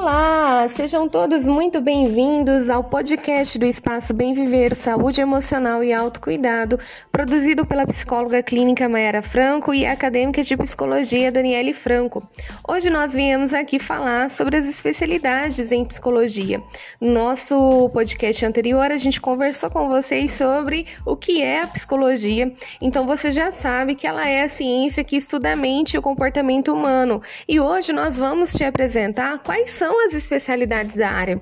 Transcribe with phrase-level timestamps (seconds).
[0.00, 6.78] Olá, sejam todos muito bem-vindos ao podcast do Espaço Bem Viver, Saúde Emocional e Autocuidado,
[7.10, 12.24] produzido pela psicóloga clínica Mayara Franco e acadêmica de psicologia Daniele Franco.
[12.66, 16.62] Hoje nós viemos aqui falar sobre as especialidades em psicologia.
[17.00, 22.52] No nosso podcast anterior, a gente conversou com vocês sobre o que é a psicologia,
[22.80, 26.02] então você já sabe que ela é a ciência que estuda a mente e o
[26.02, 27.20] comportamento humano.
[27.48, 31.40] E hoje nós vamos te apresentar quais são as especialidades da área,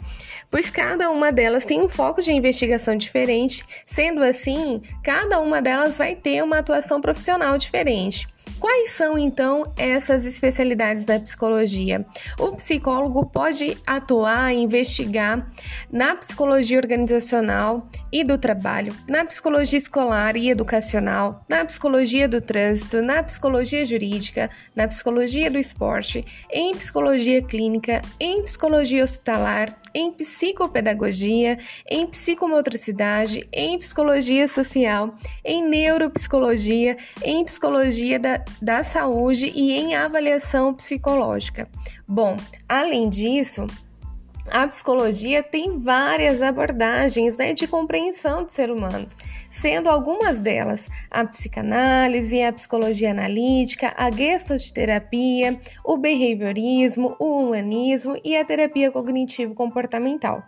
[0.50, 5.98] pois cada uma delas tem um foco de investigação diferente, sendo assim, cada uma delas
[5.98, 8.26] vai ter uma atuação profissional diferente.
[8.58, 12.06] Quais são então essas especialidades da psicologia?
[12.38, 15.46] O psicólogo pode atuar e investigar
[15.92, 23.02] na psicologia organizacional e do trabalho, na psicologia escolar e educacional, na psicologia do trânsito,
[23.02, 31.58] na psicologia jurídica, na psicologia do esporte, em psicologia clínica, em psicologia hospitalar, em psicopedagogia,
[31.88, 40.74] em psicomotricidade, em psicologia social, em neuropsicologia, em psicologia da, da saúde e em avaliação
[40.74, 41.68] psicológica.
[42.06, 42.36] Bom,
[42.68, 43.66] além disso,
[44.50, 49.06] a psicologia tem várias abordagens né, de compreensão do ser humano,
[49.50, 58.36] sendo algumas delas a psicanálise, a psicologia analítica, a gestalt-terapia, o behaviorismo, o humanismo e
[58.36, 60.42] a terapia cognitivo-comportamental.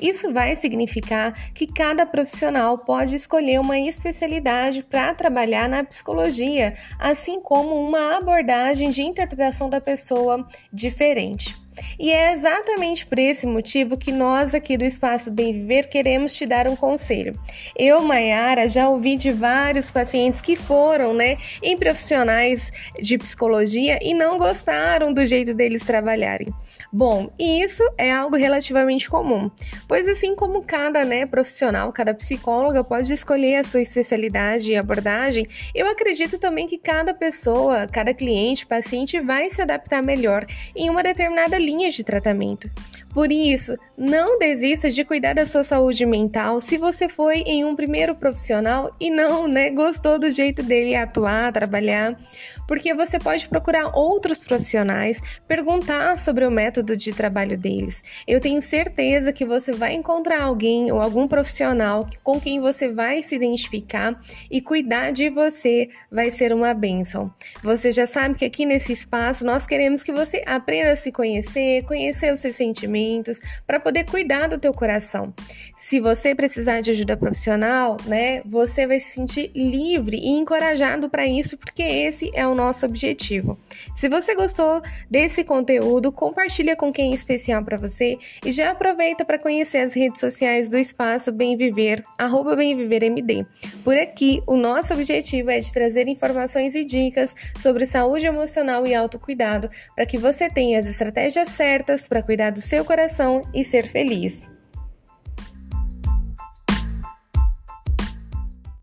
[0.00, 7.40] Isso vai significar que cada profissional pode escolher uma especialidade para trabalhar na psicologia, assim
[7.40, 11.63] como uma abordagem de interpretação da pessoa diferente.
[11.98, 16.46] E é exatamente por esse motivo que nós aqui do Espaço Bem Viver queremos te
[16.46, 17.38] dar um conselho.
[17.76, 24.14] Eu, Maiara, já ouvi de vários pacientes que foram, né, em profissionais de psicologia e
[24.14, 26.52] não gostaram do jeito deles trabalharem.
[26.92, 29.50] Bom, e isso é algo relativamente comum,
[29.88, 35.46] pois assim como cada né, profissional, cada psicóloga pode escolher a sua especialidade e abordagem,
[35.74, 40.44] eu acredito também que cada pessoa, cada cliente, paciente vai se adaptar melhor
[40.76, 42.70] em uma determinada linha de tratamento.
[43.12, 47.76] Por isso, não desista de cuidar da sua saúde mental se você foi em um
[47.76, 52.18] primeiro profissional e não né, gostou do jeito dele atuar, trabalhar,
[52.66, 58.02] porque você pode procurar outros profissionais, perguntar sobre o método de trabalho deles.
[58.26, 63.22] Eu tenho certeza que você vai encontrar alguém ou algum profissional com quem você vai
[63.22, 64.18] se identificar
[64.50, 67.32] e cuidar de você vai ser uma bênção.
[67.62, 71.84] Você já sabe que aqui nesse espaço nós queremos que você aprenda a se conhecer,
[71.84, 75.32] conhecer os seus sentimentos para poder cuidar do teu coração.
[75.76, 81.26] Se você precisar de ajuda profissional, né, você vai se sentir livre e encorajado para
[81.26, 83.58] isso, porque esse é o nosso objetivo.
[83.94, 84.80] Se você gostou
[85.10, 89.92] desse conteúdo, compartilha com quem é especial para você e já aproveita para conhecer as
[89.92, 93.44] redes sociais do Espaço Bem Viver, arroba BemViverMD.
[93.84, 98.94] Por aqui, o nosso objetivo é de trazer informações e dicas sobre saúde emocional e
[98.94, 103.88] autocuidado para que você tenha as estratégias certas para cuidar do seu coração e ser
[103.88, 104.53] feliz.